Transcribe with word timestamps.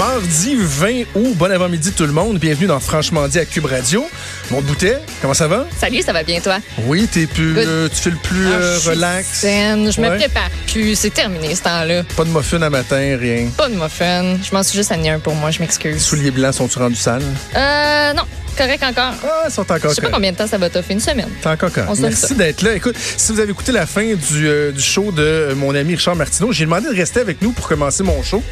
Mardi 0.00 0.56
20 0.58 1.02
août, 1.14 1.34
bon 1.36 1.52
avant-midi 1.52 1.92
tout 1.92 2.06
le 2.06 2.12
monde. 2.12 2.38
Bienvenue 2.38 2.66
dans 2.66 2.80
Franchement 2.80 3.28
dit 3.28 3.38
à 3.38 3.44
Cube 3.44 3.66
Radio. 3.66 4.02
Mon 4.50 4.62
boutet, 4.62 4.96
comment 5.20 5.34
ça 5.34 5.46
va? 5.46 5.66
Salut, 5.78 6.00
ça 6.00 6.14
va 6.14 6.22
bien 6.22 6.40
toi? 6.40 6.56
Oui, 6.86 7.06
t'es 7.06 7.26
plus, 7.26 7.52
euh, 7.58 7.86
tu 7.90 7.96
fais 7.96 8.08
le 8.08 8.16
plus 8.16 8.46
Ah, 8.46 8.50
euh, 8.52 8.74
je 8.76 8.80
suis 8.80 8.88
relax? 8.88 9.26
saine, 9.28 9.92
Je 9.92 10.00
Ouais. 10.00 10.08
me 10.08 10.16
prépare 10.16 10.48
plus. 10.72 10.94
C'est 10.94 11.10
terminé 11.12 11.54
ce 11.54 11.60
temps-là. 11.64 12.04
Pas 12.16 12.24
de 12.24 12.30
muffin 12.30 12.62
à 12.62 12.70
matin, 12.70 13.18
rien. 13.20 13.48
Pas 13.54 13.68
de 13.68 13.74
muffin. 13.74 14.38
Je 14.42 14.54
m'en 14.54 14.62
suis 14.62 14.78
juste 14.78 14.90
amené 14.90 15.10
un 15.10 15.18
pour 15.18 15.34
moi, 15.34 15.50
je 15.50 15.58
Les 15.58 15.64
m'excuse. 15.66 16.02
souliers 16.02 16.30
blancs 16.30 16.54
sont-tu 16.54 16.78
rendus 16.78 16.96
sales? 16.96 17.20
Euh, 17.54 18.14
non. 18.14 18.22
Correct 18.56 18.82
encore. 18.82 19.12
Ah, 19.22 19.42
ils 19.48 19.52
sont 19.52 19.60
encore 19.70 19.90
Je 19.90 19.96
sais 19.96 20.00
pas 20.00 20.08
combien 20.08 20.32
de 20.32 20.36
temps 20.38 20.46
ça 20.46 20.56
va 20.56 20.70
t'offrir. 20.70 20.94
Une 20.94 21.00
semaine. 21.02 21.28
C'est 21.42 21.48
encore 21.50 21.70
correct. 21.70 21.88
On 21.90 21.94
se 21.94 22.00
donne 22.00 22.08
Merci 22.10 22.34
d'être 22.36 22.62
là. 22.62 22.72
Écoute, 22.74 22.96
si 23.18 23.32
vous 23.32 23.38
avez 23.40 23.50
écouté 23.50 23.70
la 23.70 23.84
fin 23.84 24.14
du, 24.14 24.48
euh, 24.48 24.72
du 24.72 24.80
show 24.80 25.12
de 25.12 25.52
mon 25.58 25.74
ami 25.74 25.94
Richard 25.94 26.16
Martineau, 26.16 26.52
j'ai 26.52 26.64
demandé 26.64 26.88
de 26.88 26.96
rester 26.96 27.20
avec 27.20 27.42
nous 27.42 27.52
pour 27.52 27.68
commencer 27.68 28.02
mon 28.02 28.22
show. 28.22 28.42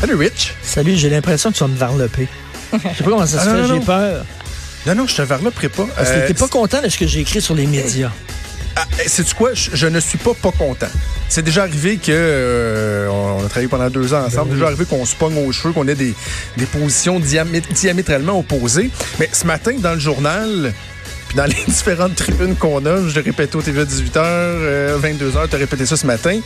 Salut 0.00 0.14
Rich. 0.14 0.54
Salut, 0.62 0.96
j'ai 0.96 1.08
l'impression 1.10 1.50
que 1.50 1.56
tu 1.56 1.60
vas 1.64 1.68
me 1.68 1.76
varloper. 1.76 2.28
Je 2.72 2.78
sais 2.78 3.04
pas 3.04 3.10
comment 3.10 3.26
ça 3.26 3.38
Ah, 3.40 3.44
se 3.44 3.48
non, 3.50 3.66
fait, 3.68 3.74
j'ai 3.74 3.80
peur. 3.80 4.24
Non, 4.86 4.94
non, 4.94 5.06
je 5.06 5.16
te 5.16 5.22
varloperai 5.22 5.68
pas. 5.68 5.86
Parce 5.96 6.10
que 6.10 6.14
Euh, 6.16 6.26
t'es 6.28 6.34
pas 6.34 6.48
content 6.48 6.82
de 6.82 6.88
ce 6.88 6.98
que 6.98 7.06
j'ai 7.06 7.20
écrit 7.20 7.40
sur 7.40 7.54
les 7.54 7.66
médias. 7.66 8.10
Ah, 8.76 8.84
sais-tu 9.06 9.34
quoi? 9.34 9.54
Je, 9.54 9.70
je 9.72 9.86
ne 9.86 9.98
suis 10.00 10.18
pas 10.18 10.34
pas 10.34 10.52
content. 10.52 10.86
C'est 11.28 11.42
déjà 11.42 11.62
arrivé 11.62 11.96
que 11.96 12.12
euh, 12.12 13.08
on 13.08 13.44
a 13.44 13.48
travaillé 13.48 13.68
pendant 13.68 13.88
deux 13.88 14.12
ans 14.12 14.20
Ben 14.20 14.26
ensemble. 14.26 14.48
C'est 14.50 14.54
déjà 14.56 14.66
arrivé 14.66 14.84
qu'on 14.84 15.04
se 15.06 15.14
pogne 15.16 15.38
aux 15.46 15.50
cheveux, 15.50 15.72
qu'on 15.72 15.88
ait 15.88 15.94
des, 15.94 16.14
des 16.56 16.66
positions 16.66 17.18
diamé- 17.18 17.62
diamétralement 17.72 18.38
opposées. 18.38 18.90
Mais 19.18 19.30
ce 19.32 19.46
matin, 19.46 19.72
dans 19.78 19.94
le 19.94 19.98
journal, 20.00 20.72
puis 21.28 21.36
dans 21.36 21.44
les 21.46 21.56
différentes 21.66 22.14
tribunes 22.16 22.54
qu'on 22.54 22.84
a, 22.84 23.08
je 23.08 23.14
l'ai 23.14 23.22
répété 23.22 23.56
au 23.56 23.62
TV 23.62 23.80
à 23.80 23.84
18h, 23.84 25.00
22h, 25.00 25.48
tu 25.48 25.54
as 25.54 25.58
répété 25.58 25.86
ça 25.86 25.96
ce 25.96 26.06
matin. 26.06 26.38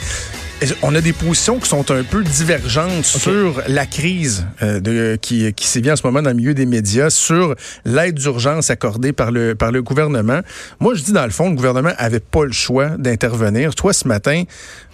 On 0.82 0.94
a 0.94 1.00
des 1.00 1.14
positions 1.14 1.58
qui 1.58 1.68
sont 1.68 1.90
un 1.90 2.02
peu 2.02 2.22
divergentes 2.22 3.04
sur 3.04 3.62
la 3.66 3.86
crise 3.86 4.44
euh, 4.62 4.78
de, 4.80 5.18
qui, 5.20 5.50
qui 5.54 5.66
sévit 5.66 5.90
en 5.90 5.96
ce 5.96 6.06
moment 6.06 6.20
dans 6.20 6.30
le 6.30 6.36
milieu 6.36 6.52
des 6.52 6.66
médias, 6.66 7.08
sur 7.08 7.54
l'aide 7.86 8.16
d'urgence 8.16 8.68
accordée 8.68 9.12
par 9.12 9.30
le, 9.30 9.54
par 9.54 9.72
le 9.72 9.82
gouvernement. 9.82 10.40
Moi, 10.78 10.94
je 10.94 11.02
dis 11.02 11.12
dans 11.12 11.24
le 11.24 11.30
fond, 11.30 11.48
le 11.48 11.56
gouvernement 11.56 11.92
avait 11.96 12.20
pas 12.20 12.44
le 12.44 12.52
choix 12.52 12.90
d'intervenir. 12.98 13.74
Toi, 13.74 13.94
ce 13.94 14.06
matin, 14.06 14.42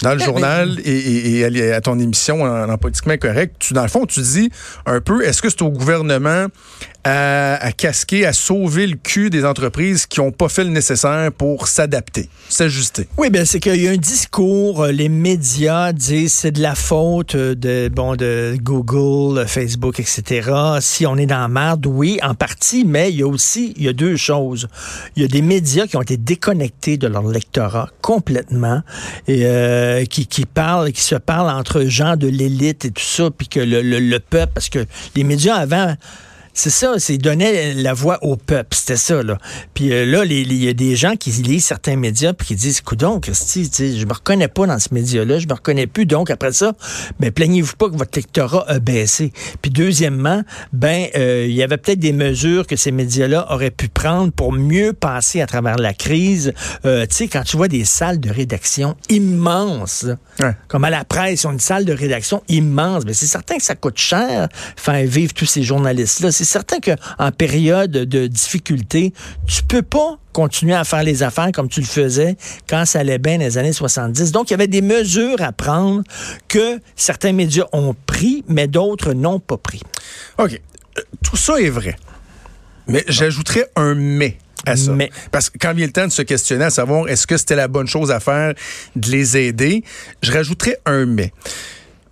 dans 0.02 0.12
le 0.12 0.18
Ben, 0.18 0.24
journal 0.24 0.78
et, 0.84 0.90
et- 0.90 1.38
et 1.40 1.72
à, 1.72 1.76
à 1.76 1.80
ton 1.80 1.98
émission 1.98 2.42
en, 2.42 2.68
en 2.70 2.78
politiquement 2.78 3.16
correct, 3.16 3.56
tu, 3.58 3.74
dans 3.74 3.82
le 3.82 3.88
fond, 3.88 4.06
tu 4.06 4.20
dis 4.20 4.50
un 4.86 5.00
peu, 5.00 5.24
est-ce 5.24 5.42
que 5.42 5.50
c'est 5.50 5.62
au 5.62 5.70
gouvernement 5.70 6.46
à, 7.06 7.72
casquer, 7.72 8.26
à 8.26 8.32
sauver 8.32 8.86
le 8.86 8.96
cul 8.96 9.30
des 9.30 9.44
entreprises 9.44 10.06
qui 10.06 10.20
n'ont 10.20 10.32
pas 10.32 10.48
fait 10.48 10.64
le 10.64 10.70
nécessaire 10.70 11.30
pour 11.32 11.68
s'adapter, 11.68 12.28
s'ajuster? 12.48 13.06
Oui, 13.16 13.30
ben 13.30 13.44
c'est 13.44 13.60
qu'il 13.60 13.80
y 13.80 13.88
a 13.88 13.92
un 13.92 13.96
discours, 13.96 14.84
euh, 14.84 14.92
les 14.92 15.08
médias 15.08 15.92
disent 15.92 16.32
c'est 16.32 16.50
de 16.50 16.60
la 16.60 16.74
faute 16.74 17.34
euh, 17.34 17.54
de 17.54 17.88
bon 17.88 18.16
de 18.16 18.56
Google, 18.60 19.46
Facebook, 19.46 20.00
etc. 20.00 20.50
Si 20.80 21.06
on 21.06 21.16
est 21.16 21.26
dans 21.26 21.40
la 21.40 21.48
merde, 21.48 21.86
oui, 21.86 22.18
en 22.22 22.34
partie, 22.34 22.84
mais 22.84 23.10
il 23.10 23.20
y 23.20 23.22
a 23.22 23.28
aussi 23.28 23.74
il 23.76 23.84
y 23.84 23.88
a 23.88 23.92
deux 23.92 24.16
choses. 24.16 24.68
Il 25.14 25.22
y 25.22 25.24
a 25.24 25.28
des 25.28 25.42
médias 25.42 25.86
qui 25.86 25.96
ont 25.96 26.02
été 26.02 26.16
déconnectés 26.16 26.96
de 26.96 27.06
leur 27.06 27.26
lectorat 27.26 27.88
complètement 28.02 28.82
et 29.28 29.46
euh, 29.46 30.04
qui, 30.06 30.26
qui 30.26 30.44
parlent, 30.44 30.92
qui 30.92 31.02
se 31.02 31.14
parlent 31.14 31.50
entre 31.50 31.84
gens 31.84 32.16
de 32.16 32.26
l'élite 32.26 32.84
et 32.84 32.90
tout 32.90 33.02
ça, 33.02 33.30
puis 33.30 33.48
que 33.48 33.60
le, 33.60 33.82
le, 33.82 34.00
le 34.00 34.18
peuple, 34.18 34.52
parce 34.54 34.68
que 34.68 34.86
les 35.14 35.24
médias 35.24 35.56
avant 35.56 35.94
c'est 36.58 36.70
ça, 36.70 36.94
c'est 36.98 37.18
donner 37.18 37.74
la 37.74 37.92
voix 37.92 38.18
au 38.22 38.36
peuple, 38.36 38.74
c'était 38.74 38.96
ça 38.96 39.22
là. 39.22 39.36
Puis 39.74 39.92
euh, 39.92 40.06
là, 40.06 40.24
il 40.24 40.52
y 40.54 40.68
a 40.68 40.72
des 40.72 40.96
gens 40.96 41.14
qui 41.16 41.30
lisent 41.30 41.66
certains 41.66 41.96
médias 41.96 42.32
puis 42.32 42.46
qui 42.48 42.54
disent, 42.56 42.80
"Coudon, 42.80 43.20
Christy, 43.20 43.70
je 43.78 44.06
me 44.06 44.12
reconnais 44.14 44.48
pas 44.48 44.66
dans 44.66 44.78
ce 44.78 44.88
média-là, 44.92 45.38
je 45.38 45.46
me 45.46 45.52
reconnais 45.52 45.86
plus." 45.86 46.06
Donc 46.06 46.30
après 46.30 46.52
ça, 46.52 46.72
ben 47.20 47.30
plaignez-vous 47.30 47.76
pas 47.76 47.90
que 47.90 47.96
votre 47.96 48.16
lectorat 48.18 48.64
a 48.68 48.78
baissé. 48.78 49.32
Puis 49.60 49.70
deuxièmement, 49.70 50.42
ben 50.72 51.08
euh, 51.14 51.44
il 51.46 51.54
y 51.54 51.62
avait 51.62 51.76
peut-être 51.76 51.98
des 52.00 52.12
mesures 52.14 52.66
que 52.66 52.76
ces 52.76 52.90
médias-là 52.90 53.52
auraient 53.52 53.70
pu 53.70 53.88
prendre 53.88 54.32
pour 54.32 54.52
mieux 54.52 54.94
passer 54.94 55.42
à 55.42 55.46
travers 55.46 55.76
la 55.76 55.92
crise. 55.92 56.54
Euh, 56.86 57.04
tu 57.06 57.16
sais, 57.16 57.28
quand 57.28 57.42
tu 57.42 57.58
vois 57.58 57.68
des 57.68 57.84
salles 57.84 58.18
de 58.18 58.30
rédaction 58.30 58.96
immenses, 59.10 60.06
Ouais. 60.42 60.52
comme 60.68 60.84
à 60.84 60.90
la 60.90 61.04
presse, 61.04 61.42
ils 61.42 61.46
ont 61.46 61.52
une 61.52 61.60
salle 61.60 61.84
de 61.84 61.92
rédaction 61.92 62.42
immense. 62.48 63.04
Mais 63.06 63.14
c'est 63.14 63.26
certain 63.26 63.56
que 63.56 63.62
ça 63.62 63.74
coûte 63.74 63.96
cher 63.98 64.48
faire 64.76 65.06
vivre 65.06 65.32
tous 65.34 65.46
ces 65.46 65.62
journalistes-là. 65.62 66.30
C'est 66.32 66.44
certain 66.46 66.78
qu'en 66.80 67.30
période 67.32 67.90
de 67.90 68.26
difficulté, 68.26 69.12
tu 69.46 69.62
peux 69.62 69.82
pas 69.82 70.18
continuer 70.32 70.74
à 70.74 70.84
faire 70.84 71.02
les 71.02 71.22
affaires 71.22 71.50
comme 71.52 71.68
tu 71.68 71.80
le 71.80 71.86
faisais 71.86 72.36
quand 72.68 72.84
ça 72.84 72.98
allait 73.00 73.18
bien 73.18 73.38
dans 73.38 73.44
les 73.44 73.56
années 73.56 73.72
70. 73.72 74.32
Donc, 74.32 74.50
il 74.50 74.52
y 74.52 74.54
avait 74.54 74.66
des 74.66 74.82
mesures 74.82 75.40
à 75.40 75.52
prendre 75.52 76.02
que 76.46 76.78
certains 76.94 77.32
médias 77.32 77.64
ont 77.72 77.94
pris, 78.06 78.44
mais 78.46 78.66
d'autres 78.66 79.14
n'ont 79.14 79.40
pas 79.40 79.56
pris. 79.56 79.80
OK. 80.38 80.60
Euh, 80.98 81.02
Tout 81.22 81.36
ça 81.36 81.60
est 81.60 81.70
vrai. 81.70 81.96
Mais 82.86 83.02
j'ajouterais 83.08 83.66
un 83.76 83.94
mais 83.94 84.36
à 84.66 84.76
ça. 84.76 84.92
Mais. 84.92 85.10
Parce 85.30 85.48
que 85.48 85.58
quand 85.58 85.72
vient 85.72 85.86
le 85.86 85.92
temps 85.92 86.06
de 86.06 86.12
se 86.12 86.22
questionner 86.22 86.66
à 86.66 86.70
savoir 86.70 87.08
est-ce 87.08 87.26
que 87.26 87.36
c'était 87.36 87.56
la 87.56 87.68
bonne 87.68 87.86
chose 87.86 88.10
à 88.10 88.20
faire 88.20 88.52
de 88.94 89.10
les 89.10 89.36
aider, 89.36 89.84
je 90.22 90.32
rajouterais 90.32 90.78
un 90.84 91.06
mais. 91.06 91.32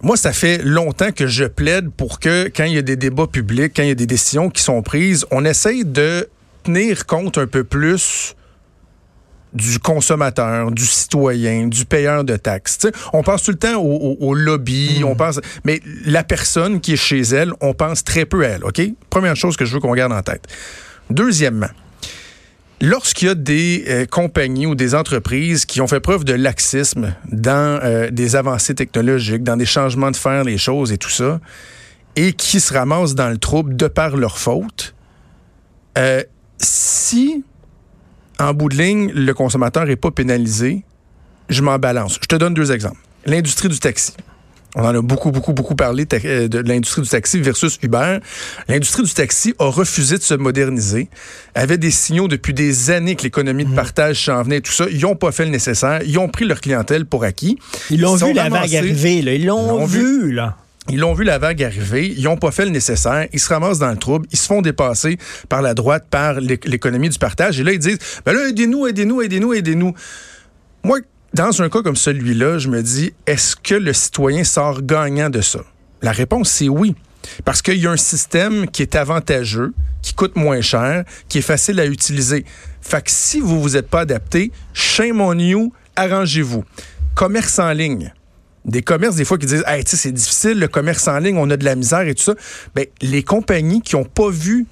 Moi, 0.03 0.16
ça 0.16 0.32
fait 0.32 0.59
longtemps 0.62 1.12
que 1.12 1.27
je 1.27 1.44
plaide 1.44 1.91
pour 1.91 2.21
que 2.21 2.50
quand 2.55 2.65
il 2.65 2.75
y 2.75 2.78
a 2.78 2.82
des 2.82 2.97
débats 2.97 3.27
publics, 3.27 3.72
quand 3.75 3.82
il 3.82 3.88
y 3.88 3.93
a 3.93 3.94
des 3.94 4.06
décisions 4.06 4.50
qui 4.50 4.62
sont 4.62 4.82
prises, 4.82 5.25
on 5.31 5.44
essaye 5.44 5.84
de 5.84 6.28
tenir 6.62 7.06
compte 7.06 7.38
un 7.38 7.47
peu 7.47 7.65
plus 7.65 8.34
du 9.54 9.78
consommateur, 9.78 10.72
du 10.72 10.84
citoyen, 10.84 11.69
du 11.69 11.84
payeur 11.84 12.25
de 12.25 12.37
taxes. 12.37 12.88
On 13.12 13.22
pense 13.22 13.44
tout 13.44 13.53
le 13.53 13.56
temps 13.56 13.77
au, 13.81 13.94
au- 13.94 14.16
au 14.28 14.34
lobby, 14.34 15.03
on 15.06 15.15
pense, 15.15 15.41
mais 15.65 15.81
la 16.04 16.25
personne 16.25 16.81
qui 16.81 16.94
est 16.94 16.97
chez 16.97 17.21
elle, 17.21 17.53
on 17.60 17.72
pense 17.72 18.03
très 18.03 18.25
peu 18.27 18.44
à 18.44 18.49
elle. 18.49 18.65
Ok? 18.65 18.83
Première 19.10 19.37
chose 19.37 19.56
que 19.56 19.65
je 19.65 19.72
veux 19.75 19.81
qu'on 19.81 19.94
garde 19.94 20.12
en 20.12 20.22
tête. 20.22 20.47
Deuxièmement, 21.09 21.69
lorsqu'il 22.84 23.28
y 23.28 23.31
a 23.31 23.34
des 23.34 23.84
euh, 23.89 24.06
compagnies 24.06 24.67
ou 24.67 24.75
des 24.75 24.95
entreprises 24.95 25.65
qui 25.65 25.81
ont 25.81 25.87
fait 25.87 26.00
preuve 26.00 26.25
de 26.25 26.34
laxisme 26.34 27.15
dans 27.31 27.81
euh, 27.83 28.11
des 28.11 28.37
avancées 28.37 28.75
technologiques, 28.75 29.43
dans 29.43 29.56
des 29.56 29.67
changements 29.67 30.11
de 30.11 30.17
faire 30.17 30.45
les 30.45 30.59
choses 30.59 30.93
et 30.93 30.99
tout 30.99 31.11
ça, 31.11 31.41
et 32.17 32.33
qui 32.33 32.61
se 32.61 32.72
ramassent 32.72 33.15
dans 33.15 33.28
le 33.28 33.39
trouble 33.39 33.77
de 33.77 33.87
par 33.87 34.17
leur 34.17 34.39
faute, 34.39 34.95
euh, 35.99 36.22
si 36.59 37.45
en 38.39 38.53
bout 38.53 38.69
de 38.69 38.77
ligne, 38.77 39.12
le 39.12 39.33
consommateur 39.33 39.87
n'est 39.87 39.97
pas 39.97 40.11
pénalisé, 40.11 40.84
je 41.49 41.62
m'en 41.62 41.78
balance. 41.78 42.19
Je 42.21 42.27
te 42.27 42.37
donne 42.37 42.55
deux 42.55 42.72
exemples. 42.72 42.99
L'industrie 43.27 43.69
du 43.69 43.78
taxi. 43.78 44.12
On 44.76 44.82
en 44.84 44.88
a 44.94 45.00
beaucoup, 45.02 45.30
beaucoup, 45.30 45.52
beaucoup 45.52 45.74
parlé 45.76 46.04
euh, 46.24 46.48
de 46.48 46.58
l'industrie 46.58 47.02
du 47.02 47.08
taxi 47.08 47.40
versus 47.40 47.78
Uber. 47.82 48.18
L'industrie 48.68 49.04
du 49.04 49.14
taxi 49.14 49.54
a 49.58 49.66
refusé 49.66 50.18
de 50.18 50.22
se 50.22 50.34
moderniser, 50.34 51.08
avait 51.54 51.78
des 51.78 51.90
signaux 51.92 52.26
depuis 52.26 52.54
des 52.54 52.90
années 52.90 53.14
que 53.14 53.22
l'économie 53.22 53.64
de 53.64 53.74
partage 53.74 54.24
s'en 54.24 54.42
venait, 54.42 54.60
tout 54.60 54.72
ça. 54.72 54.86
Ils 54.90 55.00
n'ont 55.02 55.14
pas 55.16 55.30
fait 55.32 55.44
le 55.44 55.50
nécessaire. 55.52 56.00
Ils 56.04 56.18
ont 56.18 56.28
pris 56.28 56.44
leur 56.44 56.60
clientèle 56.60 57.06
pour 57.06 57.22
acquis. 57.24 57.56
Ils 57.90 58.00
l'ont 58.00 58.16
vu 58.30 58.32
la 58.34 58.48
vague 58.48 58.74
arriver, 58.76 59.22
là. 59.22 59.32
Ils 59.34 59.46
l'ont 59.46 59.84
vu, 59.86 60.32
là. 60.32 60.56
Ils 60.91 60.98
l'ont 60.98 61.14
vu 61.14 61.24
la 61.24 61.38
vague 61.38 61.62
arriver, 61.62 62.12
ils 62.14 62.24
n'ont 62.24 62.36
pas 62.36 62.50
fait 62.50 62.66
le 62.66 62.70
nécessaire, 62.70 63.26
ils 63.32 63.41
se 63.41 63.48
ramassent 63.48 63.78
dans 63.78 63.91
le 63.91 63.96
trouble, 63.96 64.26
ils 64.32 64.36
se 64.38 64.46
font 64.46 64.60
dépasser 64.60 65.16
par 65.48 65.62
la 65.62 65.72
droite, 65.72 66.04
par 66.10 66.41
l'é- 66.41 66.60
l'économie 66.66 67.08
du 67.08 67.18
partage. 67.18 67.58
Et 67.58 67.62
là, 67.64 67.72
ils 67.72 67.78
disent, 67.78 67.96
ben 68.26 68.34
là, 68.34 68.48
aidez-nous, 68.50 68.86
aidez-nous, 68.86 69.22
aidez-nous, 69.22 69.54
aidez-nous. 69.54 69.94
Moi, 70.82 70.98
dans 71.34 71.62
un 71.62 71.69
cas 71.69 71.83
comme 71.83 71.97
celui-là, 71.97 72.59
je 72.59 72.69
me 72.69 72.83
dis, 72.83 73.12
est-ce 73.27 73.56
que 73.56 73.75
le 73.75 73.93
citoyen 73.93 74.45
sort 74.45 74.83
gagnant 74.83 75.31
de 75.31 75.41
ça? 75.41 75.61
La 76.00 76.12
réponse, 76.12 76.50
c'est 76.50 76.69
oui. 76.69 76.95
Parce 77.45 77.62
qu'il 77.62 77.78
y 77.78 77.87
a 77.87 77.91
un 77.91 77.97
système 77.97 78.69
qui 78.69 78.83
est 78.83 78.95
avantageux, 78.95 79.72
qui 80.03 80.15
coûte 80.15 80.37
moins 80.37 80.61
cher, 80.61 81.05
qui 81.28 81.39
est 81.39 81.43
facile 81.43 81.81
à 81.81 81.87
utiliser. 81.87 82.45
Fait 82.81 83.03
que 83.03 83.11
si 83.11 83.41
vous 83.41 83.61
vous 83.61 83.77
êtes 83.77 83.89
pas 83.89 84.00
adapté, 84.00 84.53
shame 84.75 85.21
on 85.21 85.39
you, 85.39 85.72
arrangez-vous. 85.97 86.65
Commerce 87.15 87.59
en 87.59 87.72
ligne 87.72 88.12
des 88.65 88.83
commerces, 88.83 89.16
des 89.16 89.27
fois, 89.27 89.37
qui 89.37 89.47
disent 89.47 89.65
Hey, 89.66 89.83
c'est 89.84 90.12
difficile, 90.12 90.59
le 90.59 90.69
commerce 90.69 91.06
en 91.09 91.19
ligne, 91.19 91.37
on 91.37 91.51
a 91.51 91.56
de 91.56 91.65
la 91.65 91.75
misère 91.75 92.03
et 92.03 92.15
tout 92.15 92.22
ça. 92.22 92.34
Bien, 92.75 92.84
les 93.03 93.22
compagnies 93.22 93.83
qui 93.83 93.95
n'ont 93.95 94.04
pas 94.04 94.30
vu 94.30 94.66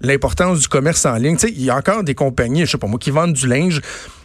l'importance 0.00 0.60
du 0.60 0.68
commerce 0.68 1.06
en 1.06 1.14
ligne, 1.14 1.38
il 1.42 1.62
y 1.62 1.70
a 1.70 1.76
encore 1.76 2.04
des 2.04 2.14
compagnies, 2.14 2.66
je 2.66 2.72
sais 2.72 2.78
pas 2.78 2.86
moi, 2.86 2.98
qui 2.98 3.10
vendent 3.10 3.32
du 3.32 3.46
linge, 3.46 3.80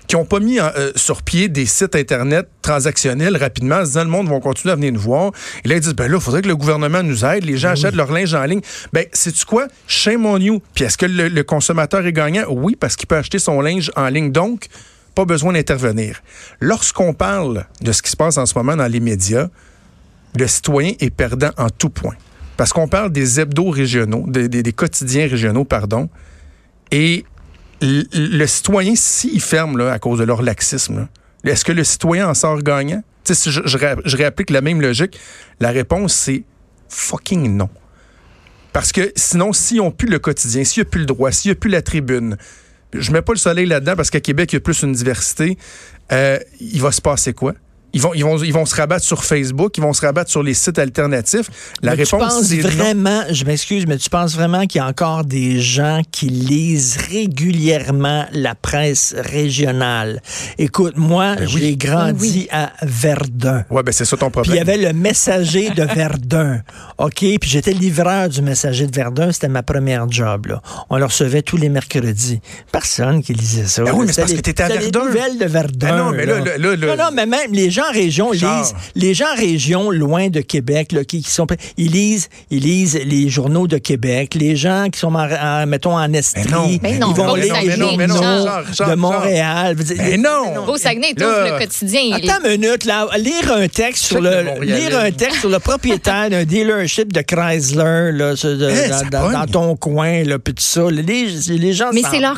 qui 0.10 0.16
n'ont 0.16 0.26
pas 0.26 0.40
mis 0.40 0.60
en- 0.60 0.72
euh, 0.76 0.92
sur 0.96 1.22
pied 1.22 1.48
des 1.50 1.68
sites 1.68 1.96
Internet 1.96 2.50
transactionnels 2.64 3.38
rapidement, 3.38 3.76
en 3.76 3.82
se 3.82 3.86
disant 3.92 4.04
le 4.04 4.10
monde 4.10 4.28
va 4.28 4.40
continuer 4.40 4.72
à 4.74 4.76
venir 4.76 4.92
nous 4.92 5.00
voir. 5.00 5.32
Et 5.64 5.68
là, 5.68 5.76
ils 5.76 5.82
disent, 5.82 5.94
ben 5.94 6.10
là, 6.12 6.18
il 6.18 6.22
faudrait 6.22 6.42
que 6.42 6.48
le 6.48 6.56
gouvernement 6.56 7.04
nous 7.04 7.24
aide, 7.24 7.46
les 7.46 7.58
gens 7.58 7.70
achètent 7.70 7.96
leur 7.96 8.12
linge 8.12 8.34
en 8.34 8.44
ligne. 8.44 8.62
Ben, 8.92 9.06
sais-tu 9.14 9.46
quoi? 9.46 9.68
Shame 9.88 10.26
on 10.26 10.38
you. 10.38 10.62
Puis 10.74 10.84
est-ce 10.84 10.98
que 10.98 11.06
le, 11.06 11.28
le 11.28 11.44
consommateur 11.44 12.04
est 12.08 12.12
gagnant? 12.12 12.44
Oui, 12.50 12.76
parce 12.76 12.96
qu'il 12.96 13.06
peut 13.08 13.18
acheter 13.18 13.38
son 13.38 13.62
linge 13.62 13.92
en 13.96 14.08
ligne. 14.10 14.32
Donc, 14.32 14.66
pas 15.14 15.26
besoin 15.26 15.54
d'intervenir. 15.54 16.22
Lorsqu'on 16.60 17.14
parle 17.14 17.66
de 17.82 17.92
ce 17.92 18.02
qui 18.02 18.10
se 18.10 18.18
passe 18.18 18.38
en 18.40 18.48
ce 18.48 18.58
moment 18.58 18.76
dans 18.76 18.88
les 18.88 19.00
médias, 19.00 19.48
le 20.38 20.48
citoyen 20.48 20.94
est 21.00 21.12
perdant 21.12 21.52
en 21.58 21.70
tout 21.70 21.90
point. 21.90 22.16
Parce 22.58 22.74
qu'on 22.74 22.88
parle 22.88 23.12
des 23.12 23.40
hebdos 23.40 23.70
régionaux, 23.70 24.26
des, 24.28 24.50
des- 24.50 24.64
des 24.64 24.74
quotidiens 24.74 25.28
régionaux, 25.28 25.66
pardon, 25.66 26.10
et 26.92 27.24
le 27.82 28.46
citoyen, 28.46 28.94
s'il 28.96 29.42
ferme 29.42 29.80
à 29.82 30.00
cause 30.00 30.20
de 30.20 30.24
leur 30.24 30.42
laxisme, 30.42 31.08
est-ce 31.44 31.64
que 31.64 31.72
le 31.72 31.84
citoyen 31.84 32.30
en 32.30 32.34
sort 32.34 32.62
gagnant? 32.62 33.04
Si 33.24 33.52
je 33.52 34.18
réapplique 34.18 34.50
la 34.50 34.62
même 34.62 34.82
logique, 34.82 35.20
la 35.60 35.70
réponse, 35.70 36.14
c'est 36.14 36.44
fucking 36.90 37.56
non. 37.56 37.70
Parce 38.74 38.92
que 38.92 39.12
sinon, 39.16 39.54
s'ils 39.54 39.78
n'ont 39.78 39.92
plus 39.92 40.08
le 40.08 40.20
quotidien, 40.20 40.64
s'il 40.64 40.82
n'y 40.84 40.88
a 40.88 40.90
plus 40.90 41.00
le 41.00 41.06
droit, 41.06 41.32
s'il 41.32 41.50
n'y 41.50 41.54
a 41.54 41.56
plus 41.56 41.70
la 41.70 41.82
tribune, 41.82 42.38
je 42.94 43.12
mets 43.12 43.22
pas 43.22 43.34
le 43.34 43.38
soleil 43.38 43.66
là-dedans 43.66 43.96
parce 43.96 44.10
qu'à 44.10 44.20
Québec, 44.20 44.52
il 44.54 44.56
y 44.56 44.58
a 44.58 44.62
plus 44.62 44.82
une 44.82 44.94
diversité, 44.94 45.58
euh, 46.12 46.40
il 46.60 46.82
va 46.82 46.92
se 46.92 47.02
passer 47.02 47.34
quoi? 47.34 47.54
Ils 47.94 48.02
vont, 48.02 48.14
ils, 48.14 48.24
vont, 48.24 48.38
ils 48.38 48.54
vont 48.54 48.66
se 48.66 48.76
rabattre 48.76 49.04
sur 49.06 49.24
Facebook, 49.24 49.78
ils 49.78 49.82
vont 49.82 49.94
se 49.94 50.02
rabattre 50.06 50.30
sur 50.30 50.44
les 50.44 50.54
sites 50.54 50.78
alternatifs. 50.80 51.50
La 51.82 51.96
mais 51.96 52.04
réponse, 52.04 52.44
c'est 52.44 52.60
vraiment, 52.60 53.24
je 53.32 53.46
m'excuse, 53.46 53.86
mais 53.88 53.98
tu 53.98 54.10
penses 54.10 54.36
vraiment 54.36 54.66
qu'il 54.68 54.80
y 54.80 54.84
a 54.84 54.88
encore 54.88 55.26
des 55.26 55.60
gens 55.60 56.02
qui 56.12 56.28
lisent 56.28 56.98
régulièrement 57.44 58.26
la 58.32 58.56
presse 58.56 59.16
régionale? 59.18 60.22
Écoute, 60.58 60.94
moi, 60.98 61.36
Ben 61.36 61.48
j'ai 61.48 61.76
grandi 61.76 62.48
à 62.52 62.72
Verdun. 62.82 63.66
Ouais, 63.70 63.84
ben 63.84 63.92
c'est 63.92 64.06
ça 64.06 64.18
ton 64.18 64.30
Puis 64.30 64.42
il 64.46 64.54
y 64.54 64.58
problème. 64.60 64.70
avait 64.82 64.94
le 64.94 64.94
messager 65.00 65.70
de 65.72 65.84
Verdun. 65.96 66.62
OK? 66.98 67.16
Puis 67.20 67.40
j'étais 67.50 67.74
livreur 67.74 68.30
du 68.30 68.42
messager 68.42 68.86
de 68.88 68.96
Verdun. 68.96 69.32
C'était 69.32 69.48
ma 69.48 69.64
première 69.64 70.10
job. 70.12 70.48
Là. 70.48 70.62
On 70.90 70.98
le 70.98 71.06
recevait 71.06 71.42
tous 71.42 71.58
les 71.58 71.70
mercredis. 71.70 72.42
Personne 72.72 73.24
qui 73.24 73.34
lisait 73.34 73.66
ça. 73.66 73.84
Ben 73.84 73.92
oui, 73.94 74.06
mais 74.06 74.14
c'est 74.14 74.14
C'était 74.14 74.22
parce 74.22 74.32
les- 74.32 74.38
que 74.38 74.42
t'étais 74.42 74.64
à 74.64 74.68
c'était 74.68 74.80
Verdun. 74.80 75.00
Les 75.00 75.06
nouvelles 75.08 75.38
de 75.40 75.46
Verdun. 75.46 75.88
Ben 75.90 75.98
non, 75.98 76.12
mais 76.12 76.26
là, 76.26 76.40
là, 76.40 76.58
là, 76.58 76.76
là- 76.76 76.96
non, 76.96 77.04
non, 77.06 77.10
mais 77.14 77.26
même 77.26 77.52
les 77.54 77.70
gens 77.72 77.79
en 77.82 77.92
région 77.92 78.34
Charles. 78.34 78.62
lisent. 78.64 78.76
Les 78.96 79.14
gens 79.14 79.26
en 79.34 79.40
région, 79.40 79.90
loin 79.92 80.30
de 80.30 80.42
Québec, 80.42 80.92
là, 80.92 81.04
qui, 81.04 81.22
qui 81.22 81.30
sont. 81.32 81.48
Ils 81.78 81.92
lisent, 81.92 82.30
ils 82.50 82.60
lisent 82.64 83.00
les 83.06 83.30
journaux 83.30 83.68
de 83.68 83.78
Québec. 83.78 84.36
Les 84.36 84.56
gens 84.56 84.88
qui 84.92 85.00
sont, 85.00 85.14
en, 85.14 85.28
en- 85.32 85.66
mettons, 85.68 85.96
en 85.98 86.12
Estrie. 86.14 86.48
non, 86.52 86.68
mais 86.82 86.94
ils 86.96 87.00
vont 87.16 87.36
lire 87.36 87.56
les 87.62 87.72
journaux 87.72 87.98
de 87.98 88.96
Montréal. 88.96 89.76
Mais 89.98 90.18
non! 90.18 90.66
Au 90.68 90.78
Saguenay, 90.78 91.14
tout 91.16 91.24
le 91.26 91.60
quotidien. 91.60 92.02
il- 92.02 92.30
Attends 92.30 92.44
une 92.46 92.62
minute, 92.62 92.86
là. 92.86 93.08
Lire 93.18 93.52
un 93.54 93.68
texte 93.68 94.06
sur 94.06 94.22
le, 94.22 94.62
lire 94.64 94.98
un 95.00 95.12
texte 95.12 95.40
sur 95.42 95.50
le 95.50 95.60
propriétaire 95.60 96.30
d'un 96.30 96.44
dealership 96.46 97.12
de 97.14 97.22
Chrysler, 97.22 98.12
là, 98.14 98.34
de- 98.34 98.70
Eh, 98.70 99.10
dans, 99.10 99.46
ton 99.46 99.76
coin, 99.76 100.24
là, 100.24 100.40
puis 100.40 100.54
tout 100.54 100.64
ça. 100.64 100.90
Les, 100.90 101.04
les 101.48 101.74
gens 101.74 101.90
Mais 101.94 102.02
c'est 102.10 102.20
leur, 102.20 102.36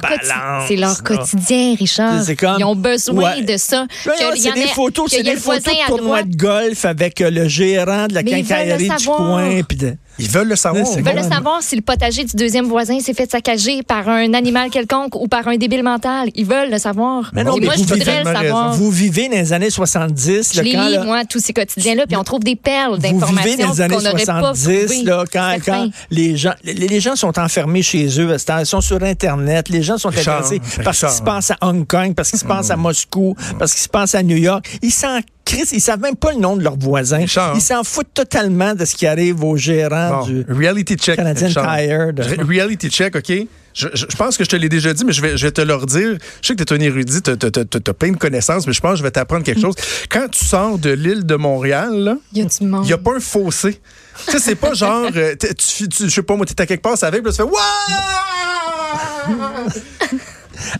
leur 0.77 1.03
quotidien, 1.03 1.75
Richard. 1.77 2.21
Comme- 2.37 2.55
Ils 2.59 2.63
ont 2.65 2.75
besoin 2.75 3.35
Ouais. 3.35 3.41
de 3.43 3.57
ça. 3.57 3.85
Qu'il 4.03 4.11
y 4.37 4.41
C'est 4.41 4.51
en 4.51 4.53
des 4.53 4.67
photos, 4.67 5.11
c'est 5.11 5.23
des 5.35 5.39
photos 5.39 5.63
de 5.63 5.87
tournoi 5.87 6.23
de 6.23 6.35
golf 6.35 6.85
avec 6.85 7.21
euh, 7.21 7.29
le 7.29 7.47
gérant 7.47 8.07
de 8.07 8.13
la 8.13 8.23
quincaillerie 8.23 8.89
du 8.97 9.05
coin. 9.05 9.61
puis 9.67 9.77
de- 9.77 9.95
Ils 10.19 10.29
veulent 10.29 10.47
le 10.49 10.55
savoir. 10.55 10.85
Ils 10.97 11.03
veulent 11.03 11.15
le 11.15 11.29
savoir 11.29 11.61
si 11.61 11.75
le 11.75 11.81
potager 11.81 12.23
du 12.23 12.35
deuxième 12.35 12.65
voisin 12.65 12.99
s'est 12.99 13.13
fait 13.13 13.29
saccager 13.29 13.81
par 13.83 14.07
un 14.09 14.33
animal 14.33 14.69
quelconque 14.69 15.15
ou 15.15 15.27
par 15.27 15.47
un 15.47 15.57
débile 15.57 15.83
mental. 15.83 16.29
Ils 16.35 16.45
veulent 16.45 16.69
le 16.69 16.77
savoir. 16.77 17.31
Mais 17.33 17.43
non, 17.43 17.55
Et 17.57 17.61
mais 17.61 17.65
moi, 17.67 17.75
vous 17.77 17.83
je 17.83 17.93
voudrais 17.93 18.23
le 18.23 18.33
savoir. 18.33 18.73
Vous 18.73 18.91
vivez 18.91 19.27
dans 19.29 19.35
les 19.35 19.53
années 19.53 19.69
70, 19.69 20.51
Je 20.55 20.61
les 20.61 20.71
lis, 20.71 20.75
là, 20.75 21.03
moi, 21.03 21.25
tous 21.25 21.39
ces 21.39 21.53
quotidiens-là, 21.53 22.05
puis 22.07 22.15
on 22.15 22.23
trouve 22.23 22.41
des 22.43 22.55
perles 22.55 22.95
Vous 22.95 23.01
vivez 23.01 23.13
d'informations 23.57 23.57
dans 23.67 23.73
les 23.73 23.81
années 23.81 23.95
qu'on 23.95 24.01
n'aurait 24.01 24.25
pas 24.25 24.53
70, 24.53 24.85
trouvées. 24.85 25.03
là, 25.03 25.23
quand, 25.31 25.55
quand 25.65 25.89
les, 26.11 26.37
gens, 26.37 26.53
les, 26.63 26.73
les 26.73 26.99
gens 26.99 27.15
sont 27.15 27.37
enfermés 27.39 27.81
chez 27.81 28.07
eux, 28.19 28.35
ils 28.59 28.65
sont 28.65 28.81
sur 28.81 29.01
Internet, 29.03 29.69
les 29.69 29.81
gens 29.81 29.97
sont 29.97 30.09
intéressés 30.09 30.59
parce 30.83 30.99
qu'ils 30.99 31.07
Richard. 31.07 31.11
se 31.11 31.21
pensent 31.23 31.51
à 31.51 31.57
Hong 31.61 31.87
Kong, 31.87 32.13
parce 32.13 32.29
qu'ils 32.29 32.39
se 32.39 32.45
pensent 32.45 32.69
à 32.69 32.75
Moscou, 32.77 33.35
parce 33.57 33.73
qu'ils 33.73 33.83
se 33.83 33.89
pensent 33.89 34.15
à 34.15 34.23
New 34.23 34.37
York. 34.37 34.65
Ils 34.81 34.91
s'en 34.91 35.19
crissent, 35.45 35.71
ils 35.73 35.81
savent 35.81 35.99
même 35.99 36.15
pas 36.15 36.31
le 36.33 36.39
nom 36.39 36.55
de 36.55 36.63
leurs 36.63 36.77
voisins. 36.77 37.17
Richard. 37.17 37.53
Ils 37.55 37.61
s'en 37.61 37.83
foutent 37.83 38.13
totalement 38.13 38.73
de 38.73 38.85
ce 38.85 38.95
qui 38.95 39.05
arrive 39.07 39.43
aux 39.43 39.57
gérants 39.57 40.19
Bon, 40.21 40.25
du... 40.25 40.45
reality 40.49 40.95
check. 40.95 41.15
Canadian 41.17 41.49
Charles. 41.49 41.77
Tire, 41.87 42.13
de- 42.13 42.23
Re- 42.23 42.47
Reality 42.47 42.89
check, 42.89 43.15
OK? 43.15 43.31
Je, 43.73 43.87
je- 43.93 44.05
je 44.09 44.15
pense 44.17 44.35
que 44.37 44.43
je 44.43 44.49
te 44.49 44.55
l'ai 44.57 44.67
déjà 44.67 44.93
dit, 44.93 45.05
mais 45.05 45.13
je 45.13 45.21
vais, 45.21 45.37
je 45.37 45.45
vais 45.45 45.51
te 45.51 45.61
le 45.61 45.73
redire. 45.73 46.17
Je 46.41 46.47
sais 46.47 46.55
que 46.55 46.63
tu 46.63 46.73
es 46.73 46.77
un 46.77 46.81
érudit, 46.81 47.21
tu 47.21 47.31
as 47.31 47.93
plein 47.93 48.11
de 48.11 48.17
connaissances, 48.17 48.67
mais 48.67 48.73
je 48.73 48.81
pense 48.81 48.91
que 48.93 48.97
je 48.97 49.03
vais 49.03 49.11
t'apprendre 49.11 49.43
quelque 49.45 49.61
chose. 49.67 49.75
Quand 50.09 50.27
tu 50.29 50.43
sors 50.43 50.77
de 50.77 50.89
l'île 50.89 51.25
de 51.25 51.35
Montréal, 51.35 52.17
Il 52.33 52.47
n'y 52.83 52.91
a 52.93 52.97
pas 52.97 53.15
un 53.15 53.19
fossé. 53.21 53.79
Tu 54.25 54.31
sais, 54.33 54.39
c'est 54.39 54.55
pas 54.55 54.73
genre, 54.73 55.07
euh, 55.15 55.35
tu, 55.57 55.87
tu- 55.87 56.03
je 56.05 56.09
sais 56.09 56.21
pas, 56.21 56.35
moi, 56.35 56.45
t'es 56.45 56.61
à 56.61 56.65
quelque 56.65 56.81
part, 56.81 56.97
ça 56.97 57.09
va, 57.09 57.17
puis 57.17 57.25
là, 57.25 57.31
tu 57.31 57.37
fais 57.37 57.43
Waouh! 57.43 57.53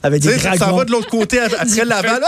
avec 0.03 0.21
Tu 0.21 0.27
des 0.27 0.33
sais, 0.33 0.39
ça 0.49 0.55
dragons. 0.57 0.77
va 0.77 0.85
de 0.85 0.91
l'autre 0.91 1.09
côté 1.09 1.39
ap- 1.39 1.53
après 1.59 1.85
Laval. 1.85 2.21
Ah! 2.23 2.27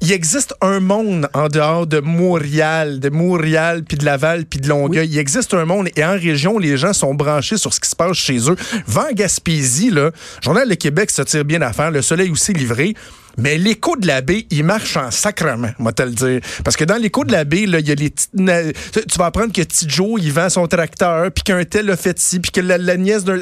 Il 0.00 0.12
existe 0.12 0.54
un 0.60 0.80
monde 0.80 1.28
en 1.34 1.48
dehors 1.48 1.86
de 1.86 2.00
Montréal, 2.00 3.00
de 3.00 3.10
Montréal, 3.10 3.84
puis 3.86 3.98
de 3.98 4.04
Laval, 4.04 4.46
puis 4.46 4.58
de 4.58 4.68
Longueuil. 4.68 5.08
Il 5.08 5.18
existe 5.18 5.52
un 5.54 5.64
monde 5.64 5.88
et 5.94 6.04
en 6.04 6.12
région, 6.12 6.58
les 6.58 6.76
gens 6.76 6.92
sont 6.92 7.14
branchés 7.14 7.58
sur 7.58 7.74
ce 7.74 7.80
qui 7.80 7.88
se 7.88 7.96
passe 7.96 8.16
chez 8.16 8.50
eux. 8.50 8.56
Va 8.86 9.08
en 9.10 9.12
Gaspésie, 9.12 9.90
là, 9.90 10.10
Journal 10.42 10.68
de 10.68 10.74
Québec 10.74 11.10
se 11.10 11.22
tire 11.22 11.44
bien 11.44 11.60
à 11.62 11.72
faire, 11.72 11.90
le 11.90 12.02
soleil 12.02 12.30
aussi 12.30 12.52
livré. 12.52 12.94
Mais 13.36 13.58
l'écho 13.58 13.96
de 13.96 14.06
la 14.06 14.20
baie, 14.20 14.46
il 14.50 14.64
marche 14.64 14.96
en 14.96 15.10
sacrement, 15.10 15.70
moi 15.78 15.92
te 15.92 16.02
le 16.02 16.10
dire. 16.10 16.40
Parce 16.64 16.76
que 16.76 16.84
dans 16.84 16.96
l'écho 16.96 17.24
de 17.24 17.32
la 17.32 17.44
baie, 17.44 17.66
là, 17.66 17.78
il 17.78 17.88
y 17.88 17.92
a 17.92 17.94
les 17.94 18.10
petites 18.10 18.30
tu 18.32 19.18
vas 19.18 19.26
apprendre 19.26 19.52
que 19.52 19.62
petit 19.62 19.88
Joe, 19.88 20.20
il 20.20 20.32
vend 20.32 20.48
son 20.48 20.66
tracteur, 20.66 21.30
puis 21.30 21.44
qu'un 21.44 21.64
tel 21.64 21.90
a 21.90 21.96
fait 21.96 22.18
ci, 22.18 22.40
puis 22.40 22.50
que 22.50 22.60
la, 22.60 22.78
la 22.78 22.96
nièce 22.96 23.24
d'un... 23.24 23.38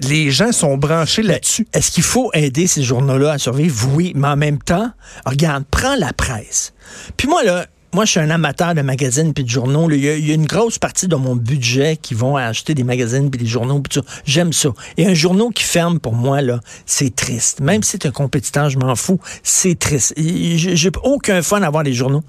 Les 0.00 0.30
gens 0.30 0.52
sont 0.52 0.76
branchés 0.76 1.22
là-dessus. 1.22 1.66
Est-ce 1.72 1.90
qu'il 1.90 2.02
faut 2.02 2.30
aider 2.34 2.66
ces 2.66 2.82
journaux-là 2.82 3.32
à 3.32 3.38
survivre? 3.38 3.88
Oui, 3.94 4.12
mais 4.16 4.28
en 4.28 4.36
même 4.36 4.58
temps, 4.58 4.90
regarde, 5.24 5.64
prends 5.70 5.94
la 5.96 6.12
presse. 6.12 6.72
Puis 7.16 7.28
moi, 7.28 7.42
là, 7.44 7.66
moi, 7.94 8.04
je 8.04 8.10
suis 8.10 8.20
un 8.20 8.30
amateur 8.30 8.74
de 8.74 8.82
magazines 8.82 9.32
puis 9.32 9.44
de 9.44 9.48
journaux. 9.48 9.88
Il 9.88 10.04
y, 10.04 10.08
a- 10.08 10.16
il 10.16 10.26
y 10.26 10.32
a 10.32 10.34
une 10.34 10.46
grosse 10.46 10.80
partie 10.80 11.06
de 11.06 11.14
mon 11.14 11.36
budget 11.36 11.96
qui 11.96 12.14
vont 12.14 12.36
acheter 12.36 12.74
des 12.74 12.82
magazines 12.82 13.30
puis 13.30 13.38
des 13.38 13.46
journaux. 13.46 13.80
J'aime 14.26 14.52
ça. 14.52 14.70
Et 14.96 15.06
un 15.06 15.14
journal 15.14 15.46
qui 15.54 15.62
ferme, 15.62 16.00
pour 16.00 16.14
moi, 16.14 16.42
là, 16.42 16.58
c'est 16.86 17.14
triste. 17.14 17.60
Même 17.60 17.84
si 17.84 17.92
c'est 17.92 18.06
un 18.06 18.10
compétiteur, 18.10 18.68
je 18.70 18.78
m'en 18.80 18.96
fous. 18.96 19.20
C'est 19.44 19.78
triste. 19.78 20.12
J'ai 20.16 20.74
j'ai 20.74 20.90
aucun 21.04 21.40
fun 21.40 21.62
à 21.62 21.70
voir 21.70 21.84
les 21.84 21.92
journaux. 21.94 22.24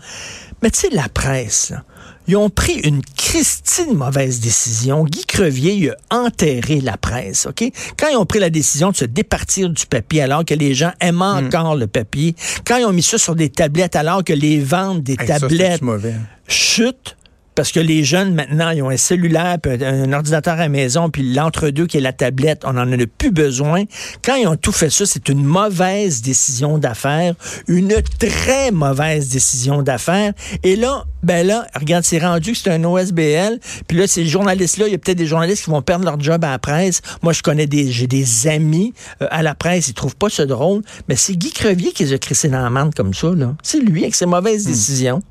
Mais 0.61 0.69
tu 0.69 0.81
sais, 0.81 0.89
la 0.91 1.09
presse, 1.09 1.71
là, 1.71 1.83
ils 2.27 2.37
ont 2.37 2.49
pris 2.51 2.73
une 2.83 3.01
Christine 3.35 3.95
mauvaise 3.95 4.39
décision. 4.39 5.03
Guy 5.03 5.25
Crevier 5.25 5.73
il 5.73 5.89
a 5.89 6.15
enterré 6.23 6.79
la 6.79 6.95
presse, 6.95 7.45
OK? 7.47 7.69
Quand 7.99 8.07
ils 8.07 8.15
ont 8.15 8.25
pris 8.25 8.39
la 8.39 8.49
décision 8.49 8.91
de 8.91 8.95
se 8.95 9.03
départir 9.03 9.69
du 9.69 9.85
papier 9.85 10.21
alors 10.21 10.45
que 10.45 10.53
les 10.53 10.73
gens 10.73 10.93
aiment 11.01 11.17
Hmm. 11.17 11.45
encore 11.47 11.75
le 11.75 11.87
papier, 11.87 12.33
quand 12.65 12.77
ils 12.77 12.85
ont 12.85 12.93
mis 12.93 13.03
ça 13.03 13.17
sur 13.17 13.35
des 13.35 13.49
tablettes 13.49 13.97
alors 13.97 14.23
que 14.23 14.31
les 14.31 14.59
ventes 14.61 15.03
des 15.03 15.17
Hey, 15.19 15.27
tablettes 15.27 15.81
mauvais? 15.81 16.15
chutent, 16.47 17.17
parce 17.55 17.71
que 17.71 17.79
les 17.79 18.03
jeunes, 18.03 18.33
maintenant, 18.35 18.69
ils 18.71 18.81
ont 18.83 18.89
un 18.89 18.97
cellulaire, 18.97 19.57
puis 19.61 19.81
un 19.83 20.11
ordinateur 20.11 20.53
à 20.55 20.57
la 20.57 20.67
maison, 20.69 21.09
puis 21.09 21.33
l'entre-deux 21.33 21.87
qui 21.87 21.97
est 21.97 22.01
la 22.01 22.11
tablette, 22.11 22.63
on 22.65 22.73
n'en 22.73 22.89
a 22.91 22.97
plus 23.17 23.31
besoin. 23.31 23.83
Quand 24.23 24.35
ils 24.35 24.45
ont 24.47 24.57
tout 24.57 24.73
fait 24.73 24.89
ça, 24.89 25.05
c'est 25.05 25.29
une 25.29 25.43
mauvaise 25.43 26.21
décision 26.21 26.77
d'affaires, 26.77 27.33
une 27.69 27.93
très 28.19 28.71
mauvaise 28.71 29.29
décision 29.29 29.83
d'affaires. 29.83 30.33
Et 30.63 30.75
là, 30.75 31.05
ben 31.25 31.45
là, 31.45 31.67
regarde, 31.77 32.03
c'est 32.05 32.19
rendu 32.19 32.53
que 32.53 32.57
c'est 32.57 32.69
un 32.71 32.83
OSBL, 32.83 33.59
puis 33.87 33.97
là, 33.97 34.07
ces 34.07 34.25
journalistes-là, 34.25 34.87
il 34.87 34.91
y 34.91 34.95
a 34.95 34.97
peut-être 34.97 35.17
des 35.17 35.25
journalistes 35.25 35.65
qui 35.65 35.69
vont 35.69 35.81
perdre 35.81 36.05
leur 36.05 36.19
job 36.19 36.43
à 36.45 36.51
la 36.51 36.59
presse. 36.59 37.01
Moi, 37.21 37.33
je 37.33 37.41
connais 37.41 37.67
des, 37.67 37.91
j'ai 37.91 38.07
des 38.07 38.47
amis 38.47 38.93
euh, 39.21 39.27
à 39.31 39.41
la 39.43 39.55
presse, 39.55 39.87
ils 39.89 39.93
trouvent 39.93 40.15
pas 40.15 40.29
ça 40.29 40.45
drôle, 40.45 40.81
mais 41.09 41.15
c'est 41.15 41.33
Guy 41.35 41.51
Crevier 41.51 41.91
qui 41.91 42.03
les 42.05 42.13
a 42.13 42.17
crissés 42.17 42.47
dans 42.49 42.61
la 42.69 42.69
comme 42.95 43.13
ça, 43.13 43.27
là. 43.35 43.55
C'est 43.63 43.79
lui 43.79 44.03
avec 44.03 44.15
ses 44.15 44.25
mauvaises 44.25 44.65
décisions. 44.65 45.21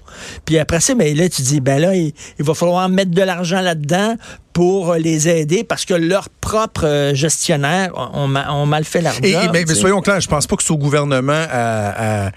Puis 0.45 0.59
après 0.59 0.81
ça, 0.81 0.95
ben 0.95 1.17
là, 1.17 1.29
tu 1.29 1.43
dis, 1.43 1.61
ben 1.61 1.81
là, 1.81 1.95
il, 1.95 2.13
il 2.39 2.45
va 2.45 2.55
falloir 2.55 2.89
mettre 2.89 3.11
de 3.13 3.23
l'argent 3.23 3.61
là-dedans 3.61 4.17
pour 4.53 4.93
euh, 4.93 4.99
les 4.99 5.29
aider 5.29 5.63
parce 5.65 5.85
que 5.85 5.95
leurs 5.95 6.29
propres 6.29 6.87
euh, 6.87 7.15
gestionnaires 7.15 7.91
ont, 8.15 8.27
ma- 8.29 8.53
ont 8.53 8.67
mal 8.67 8.85
fait. 8.85 9.03
Et, 9.23 9.31
et- 9.31 9.49
mais, 9.53 9.65
soyons 9.75 10.01
clairs, 10.01 10.21
je 10.21 10.29
pense 10.29 10.47
pas 10.47 10.57
que 10.57 10.63
c'est 10.63 10.73
au 10.73 10.79
gouvernement 10.79 11.33
à, 11.51 12.27
à- 12.27 12.31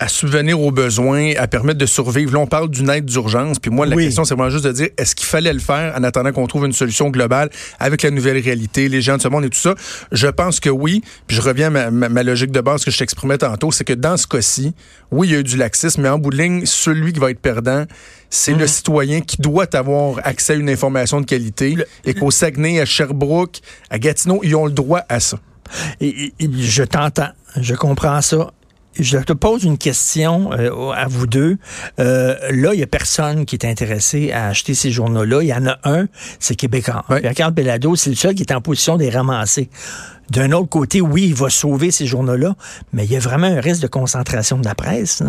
à 0.00 0.08
subvenir 0.08 0.60
aux 0.60 0.70
besoins, 0.70 1.32
à 1.36 1.46
permettre 1.48 1.78
de 1.78 1.86
survivre. 1.86 2.32
Là, 2.32 2.38
on 2.40 2.46
parle 2.46 2.70
d'une 2.70 2.88
aide 2.90 3.04
d'urgence. 3.04 3.58
Puis 3.58 3.70
moi, 3.70 3.86
la 3.86 3.96
Oui. 3.96 4.04
question, 4.04 4.24
c'est 4.24 4.34
vraiment 4.34 4.50
juste 4.50 4.64
de 4.64 4.72
dire, 4.72 4.88
est-ce 4.96 5.14
qu'il 5.14 5.26
fallait 5.26 5.52
le 5.52 5.58
faire 5.58 5.94
en 5.96 6.02
attendant 6.04 6.32
qu'on 6.32 6.46
trouve 6.46 6.66
une 6.66 6.72
solution 6.72 7.10
globale 7.10 7.50
avec 7.80 8.02
la 8.02 8.10
nouvelle 8.10 8.38
réalité, 8.38 8.88
les 8.88 9.02
gens 9.02 9.16
de 9.16 9.22
ce 9.22 9.28
monde 9.28 9.44
et 9.44 9.50
tout 9.50 9.58
ça? 9.58 9.74
Je 10.12 10.26
pense 10.28 10.60
que 10.60 10.70
oui. 10.70 11.02
Puis 11.26 11.36
je 11.36 11.42
reviens 11.42 11.66
à 11.66 11.70
ma, 11.70 11.90
ma- 11.90 12.08
ma 12.08 12.22
logique 12.22 12.52
de 12.52 12.60
base 12.60 12.84
que 12.84 12.90
je 12.90 12.98
t'exprimais 12.98 13.38
tantôt, 13.38 13.72
c'est 13.72 13.84
que 13.84 13.92
dans 13.92 14.16
ce 14.16 14.26
cas-ci, 14.26 14.74
oui, 15.10 15.28
il 15.28 15.32
y 15.32 15.36
a 15.36 15.40
eu 15.40 15.44
du 15.44 15.56
laxisme, 15.56 16.02
mais 16.02 16.08
en 16.08 16.18
bout 16.18 16.30
de 16.30 16.36
ligne, 16.36 16.62
celui 16.64 17.12
qui 17.12 17.20
va 17.20 17.30
être 17.30 17.40
perdant, 17.40 17.84
c'est 18.30 18.52
Mhm. 18.52 18.58
le 18.60 18.66
citoyen 18.66 19.20
qui 19.20 19.40
doit 19.40 19.74
avoir 19.74 20.20
accès 20.24 20.52
à 20.52 20.56
une 20.56 20.68
information 20.70 21.20
de 21.20 21.26
qualité 21.26 21.76
et 22.04 22.14
qu'au 22.14 22.30
Saguenay, 22.30 22.80
à 22.80 22.84
Sherbrooke, 22.84 23.58
à 23.90 23.98
Gatineau, 23.98 24.40
ils 24.42 24.54
ont 24.54 24.66
le 24.66 24.72
droit 24.72 25.00
à 25.08 25.18
ça. 25.20 25.38
Et 26.00 26.32
je 26.40 26.82
t'entends, 26.82 27.28
je 27.60 27.74
comprends 27.74 28.20
ça. 28.22 28.52
Je 28.98 29.18
te 29.18 29.32
pose 29.32 29.64
une 29.64 29.78
question 29.78 30.52
euh, 30.52 30.90
à 30.90 31.06
vous 31.06 31.26
deux. 31.26 31.56
Euh, 32.00 32.36
là, 32.50 32.74
il 32.74 32.78
n'y 32.78 32.82
a 32.82 32.86
personne 32.86 33.46
qui 33.46 33.54
est 33.54 33.64
intéressé 33.64 34.32
à 34.32 34.48
acheter 34.48 34.74
ces 34.74 34.90
journaux-là. 34.90 35.42
Il 35.42 35.48
y 35.48 35.54
en 35.54 35.66
a 35.66 35.78
un, 35.84 36.06
c'est 36.40 36.56
Québécois. 36.56 37.04
Pierre-Carl 37.08 37.54
Pelado, 37.54 37.94
c'est 37.94 38.10
le 38.10 38.16
seul 38.16 38.34
qui 38.34 38.42
est 38.42 38.52
en 38.52 38.60
position 38.60 38.96
de 38.96 39.04
les 39.04 39.10
ramasser. 39.10 39.70
D'un 40.30 40.52
autre 40.52 40.68
côté, 40.68 41.00
oui, 41.00 41.26
il 41.28 41.34
va 41.34 41.48
sauver 41.48 41.90
ces 41.90 42.06
journaux-là, 42.06 42.54
mais 42.92 43.04
il 43.04 43.12
y 43.12 43.16
a 43.16 43.20
vraiment 43.20 43.46
un 43.46 43.60
risque 43.60 43.80
de 43.80 43.86
concentration 43.86 44.58
de 44.58 44.64
la 44.64 44.74
presse. 44.74 45.22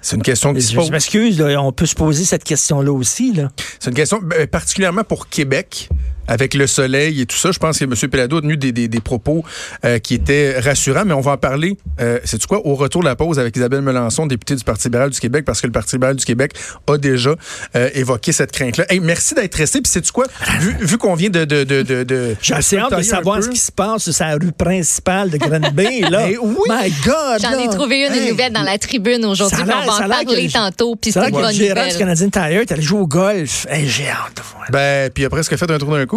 C'est 0.00 0.16
une 0.16 0.22
question 0.22 0.54
qui 0.54 0.62
se 0.62 0.74
pose. 0.74 0.86
Je 0.86 0.92
m'excuse, 0.92 1.40
on 1.40 1.72
peut 1.72 1.86
se 1.86 1.96
poser 1.96 2.24
cette 2.24 2.44
question-là 2.44 2.92
aussi. 2.92 3.34
C'est 3.80 3.90
une 3.90 3.96
question 3.96 4.20
ben, 4.22 4.46
particulièrement 4.46 5.02
pour 5.02 5.28
Québec 5.28 5.88
avec 6.28 6.54
le 6.54 6.66
soleil 6.66 7.20
et 7.20 7.26
tout 7.26 7.36
ça. 7.36 7.52
Je 7.52 7.58
pense 7.58 7.78
que 7.78 7.84
M. 7.84 7.94
Pelado 8.10 8.38
a 8.38 8.40
tenu 8.40 8.56
des, 8.56 8.72
des, 8.72 8.88
des 8.88 9.00
propos 9.00 9.44
euh, 9.84 9.98
qui 9.98 10.14
étaient 10.14 10.58
rassurants, 10.58 11.04
mais 11.04 11.14
on 11.14 11.20
va 11.20 11.32
en 11.32 11.36
parler, 11.36 11.76
euh, 12.00 12.18
c'est 12.24 12.44
quoi, 12.46 12.66
au 12.66 12.74
retour 12.74 13.02
de 13.02 13.06
la 13.06 13.16
pause 13.16 13.38
avec 13.38 13.56
Isabelle 13.56 13.82
Melançon, 13.82 14.26
députée 14.26 14.56
du 14.56 14.64
Parti 14.64 14.88
libéral 14.88 15.10
du 15.10 15.20
Québec, 15.20 15.44
parce 15.44 15.60
que 15.60 15.66
le 15.66 15.72
Parti 15.72 15.96
libéral 15.96 16.16
du 16.16 16.24
Québec 16.24 16.52
a 16.86 16.96
déjà 16.98 17.34
euh, 17.76 17.90
évoqué 17.94 18.32
cette 18.32 18.52
crainte-là. 18.52 18.84
Hey, 18.88 19.00
merci 19.00 19.34
d'être 19.34 19.54
resté. 19.54 19.80
Puis 19.80 19.90
c'est 19.92 20.10
quoi, 20.10 20.26
vu, 20.60 20.76
vu 20.80 20.98
qu'on 20.98 21.14
vient 21.14 21.30
de... 21.30 21.44
de, 21.44 21.64
de, 21.64 21.82
de, 21.82 22.02
de 22.04 22.36
J'ai 22.40 22.54
assez 22.54 22.78
hâte 22.78 22.96
de 22.96 23.02
savoir 23.02 23.42
ce 23.42 23.48
qui 23.48 23.58
se 23.58 23.72
passe 23.72 24.10
sur 24.10 24.24
la 24.24 24.34
rue 24.34 24.52
principale 24.52 25.30
de 25.30 25.38
Granby. 25.38 26.00
là. 26.02 26.26
oui. 26.42 26.68
My 26.68 26.90
God! 27.04 27.40
J'en 27.40 27.58
ai 27.58 27.68
trouvé 27.68 28.06
une, 28.06 28.30
nouvelle 28.30 28.52
dans 28.52 28.62
la 28.62 28.78
tribune 28.78 29.24
aujourd'hui. 29.24 29.58
On 29.62 29.64
va 29.64 30.04
en 30.04 30.08
parler 30.08 30.48
tantôt. 30.48 30.96
Puis 30.96 31.12
c'est 31.12 31.20
une 31.20 31.30
bonne 31.30 31.52
nouvelle. 31.52 31.92
du 31.92 31.98
Canadien 31.98 32.28
Tire, 32.28 32.66
t'allais 32.66 32.82
jouer 32.82 33.00
au 33.00 33.06
golf. 33.06 33.66
Hey, 33.68 33.88
J'ai 33.88 34.08
hâte 34.08 34.36
de 34.36 34.42
voir. 34.42 34.66
Ben, 34.70 35.10
puis 35.10 35.24
après, 35.24 35.42
ce 35.42 35.48
qu'il 35.48 35.56
a 35.56 35.58
fait 35.58 35.70
un 35.70 35.78
tour 35.78 35.90
d'un 35.90 36.06
coup. 36.06 36.13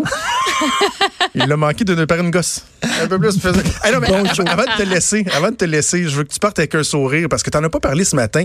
Il 1.36 1.46
l'a 1.46 1.58
manqué 1.58 1.84
de 1.84 1.94
ne 1.94 2.06
pas 2.06 2.18
une 2.18 2.32
gosse. 2.32 2.66
Un 3.02 3.08
peu 3.08 3.20
plus. 3.20 3.36
Hey, 3.84 3.94
non, 3.94 4.00
mais 4.00 4.08
avant, 4.08 4.24
avant, 4.46 4.64
de 4.64 4.78
te 4.78 4.84
laisser, 4.84 5.26
avant 5.36 5.52
de 5.52 5.56
te 5.56 5.66
laisser, 5.66 6.04
je 6.04 6.16
veux 6.16 6.24
que 6.24 6.34
tu 6.34 6.40
partes 6.40 6.58
avec 6.60 6.74
un 6.76 6.84
sourire 6.84 7.28
parce 7.30 7.44
que 7.44 7.50
tu 7.50 7.58
n'en 7.58 7.64
as 7.64 7.70
pas 7.70 7.80
parlé 7.80 8.04
ce 8.04 8.16
matin. 8.16 8.44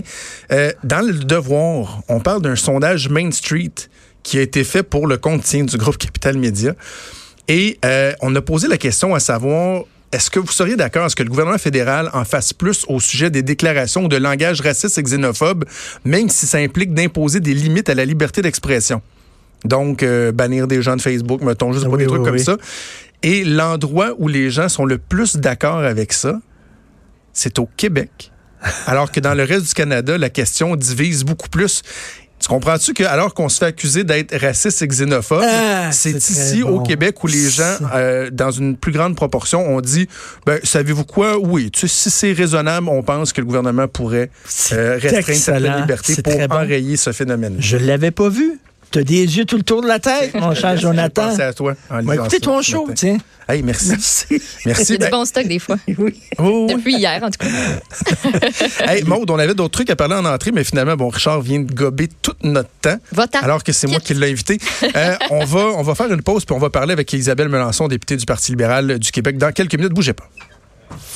Euh, 0.51 0.71
dans 0.83 1.05
le 1.05 1.13
Devoir, 1.13 2.01
on 2.07 2.19
parle 2.19 2.41
d'un 2.41 2.55
sondage 2.55 3.09
Main 3.09 3.31
Street 3.31 3.73
qui 4.21 4.37
a 4.37 4.41
été 4.41 4.63
fait 4.63 4.83
pour 4.83 5.07
le 5.07 5.17
compte 5.17 5.43
du 5.53 5.77
groupe 5.77 5.97
Capital 5.97 6.37
Média. 6.37 6.73
Et 7.47 7.77
euh, 7.83 8.13
on 8.21 8.33
a 8.35 8.41
posé 8.41 8.67
la 8.67 8.77
question 8.77 9.13
à 9.15 9.19
savoir 9.19 9.83
est-ce 10.13 10.29
que 10.29 10.39
vous 10.39 10.51
seriez 10.51 10.75
d'accord 10.75 11.05
à 11.05 11.09
ce 11.09 11.15
que 11.15 11.23
le 11.23 11.29
gouvernement 11.29 11.57
fédéral 11.57 12.09
en 12.13 12.23
fasse 12.23 12.53
plus 12.53 12.85
au 12.87 12.99
sujet 12.99 13.31
des 13.31 13.41
déclarations 13.41 14.07
de 14.07 14.15
langage 14.15 14.61
raciste 14.61 14.97
et 14.99 15.03
xénophobe, 15.03 15.65
même 16.05 16.29
si 16.29 16.45
ça 16.45 16.59
implique 16.59 16.93
d'imposer 16.93 17.39
des 17.39 17.55
limites 17.55 17.89
à 17.89 17.95
la 17.95 18.05
liberté 18.05 18.43
d'expression? 18.43 19.01
Donc, 19.65 20.03
euh, 20.03 20.31
bannir 20.31 20.67
des 20.67 20.81
gens 20.81 20.95
de 20.95 21.01
Facebook, 21.01 21.41
mettons, 21.41 21.71
juste 21.73 21.85
pour 21.85 21.97
des 21.97 22.07
trucs 22.07 22.23
comme 22.23 22.37
ça. 22.37 22.57
Et 23.21 23.43
l'endroit 23.45 24.13
où 24.17 24.27
les 24.27 24.49
gens 24.49 24.67
sont 24.67 24.85
le 24.85 24.97
plus 24.97 25.37
d'accord 25.37 25.77
avec 25.77 26.11
ça, 26.11 26.39
c'est 27.31 27.57
au 27.59 27.69
Québec. 27.77 28.31
Alors 28.87 29.11
que 29.11 29.19
dans 29.19 29.33
le 29.33 29.43
reste 29.43 29.67
du 29.67 29.73
Canada, 29.73 30.17
la 30.17 30.29
question 30.29 30.75
divise 30.75 31.23
beaucoup 31.23 31.49
plus. 31.49 31.81
Tu 32.43 32.49
comprends-tu 32.49 32.93
que 32.93 33.05
alors 33.05 33.33
qu'on 33.33 33.47
se 33.47 33.59
fait 33.59 33.67
accuser 33.67 34.03
d'être 34.03 34.35
raciste 34.35 34.81
et 34.81 34.87
xénophobe, 34.87 35.45
ah, 35.47 35.93
c'est 35.93 36.11
ici 36.11 36.61
au 36.61 36.81
Québec 36.81 37.23
où 37.23 37.27
les 37.27 37.49
gens, 37.49 37.77
euh, 37.95 38.29
dans 38.31 38.51
une 38.51 38.75
plus 38.75 38.91
grande 38.91 39.15
proportion, 39.15 39.65
ont 39.65 39.79
dit, 39.79 40.09
ben 40.45 40.59
savez-vous 40.61 41.05
quoi? 41.05 41.37
Oui, 41.37 41.71
tu 41.71 41.87
sais, 41.87 41.87
si 41.87 42.09
c'est 42.09 42.33
raisonnable, 42.33 42.89
on 42.89 43.01
pense 43.01 43.31
que 43.31 43.39
le 43.39 43.47
gouvernement 43.47 43.87
pourrait 43.87 44.29
euh, 44.73 44.99
restreindre 45.01 45.39
cette 45.39 45.79
liberté 45.79 46.21
pour 46.21 46.57
enrayer 46.57 46.97
ce 46.97 47.13
phénomène. 47.13 47.55
Je 47.59 47.77
l'avais 47.77 48.11
pas 48.11 48.27
vu. 48.27 48.59
T'as 48.93 49.01
des 49.01 49.37
yeux 49.37 49.45
tout 49.45 49.57
le 49.57 49.63
tour 49.63 49.81
de 49.81 49.87
la 49.87 49.97
tête, 49.97 50.33
mon 50.39 50.53
cher 50.53 50.77
Jonathan. 50.77 51.29
Pensé 51.29 51.41
à 51.41 51.51
toi. 51.51 51.73
En 51.89 52.07
écoutez 52.11 52.39
ton 52.39 52.61
show, 52.61 52.87
tiens. 52.93 53.17
Hey, 53.49 53.63
merci. 53.63 53.89
Merci. 53.89 54.25
merci. 54.67 54.93
Il 54.93 54.99
y 54.99 55.03
a 55.03 55.05
du 55.07 55.11
bon 55.11 55.25
stock 55.25 55.47
des 55.47 55.57
fois. 55.57 55.77
Oui. 55.97 56.21
Oh, 56.37 56.67
Depuis 56.69 56.95
hier, 56.95 57.21
en 57.23 57.31
tout 57.31 57.39
cas. 57.39 58.93
hey, 58.93 59.03
Maude, 59.03 59.31
on 59.31 59.39
avait 59.39 59.55
d'autres 59.55 59.71
trucs 59.71 59.89
à 59.89 59.95
parler 59.95 60.13
en 60.13 60.25
entrée, 60.25 60.51
mais 60.51 60.63
finalement, 60.63 60.95
bon, 60.95 61.09
Richard 61.09 61.41
vient 61.41 61.59
de 61.59 61.73
gober 61.73 62.07
tout 62.21 62.33
notre 62.43 62.69
temps. 62.81 62.97
Va-t'en. 63.11 63.39
Alors 63.39 63.63
que 63.63 63.71
c'est 63.71 63.87
moi 63.87 63.99
qui 63.99 64.13
l'ai 64.13 64.31
invité. 64.31 64.59
Euh, 64.95 65.15
on, 65.31 65.43
va, 65.43 65.59
on 65.75 65.81
va 65.81 65.95
faire 65.95 66.11
une 66.13 66.21
pause, 66.21 66.45
puis 66.45 66.55
on 66.55 66.59
va 66.59 66.69
parler 66.69 66.93
avec 66.93 67.11
Isabelle 67.13 67.49
Melançon, 67.49 67.87
députée 67.87 68.15
du 68.15 68.25
Parti 68.25 68.51
libéral 68.51 68.99
du 68.99 69.11
Québec, 69.11 69.39
dans 69.39 69.51
quelques 69.51 69.75
minutes. 69.75 69.93
Bougez 69.93 70.13
pas. 70.13 70.29